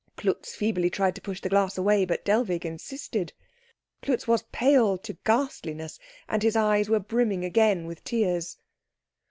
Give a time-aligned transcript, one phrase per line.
[0.17, 3.33] Klutz feebly tried to push the glass away, but Dellwig insisted.
[4.01, 8.57] Klutz was pale to ghastliness, and his eyes were brimming again with tears.